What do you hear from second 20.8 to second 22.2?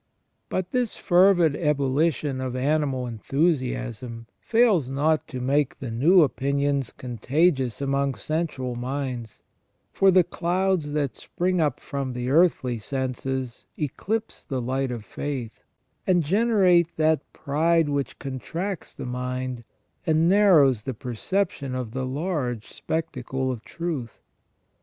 the perception of the